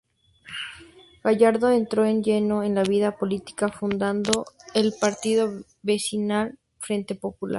Gallardo 1.23 1.69
entró 1.69 2.01
de 2.01 2.23
lleno 2.23 2.63
en 2.63 2.73
la 2.73 2.81
vida 2.81 3.15
política 3.19 3.69
fundando 3.69 4.45
el 4.73 4.93
partido 4.99 5.63
vecinal 5.83 6.57
Frente 6.79 7.13
Popular. 7.13 7.49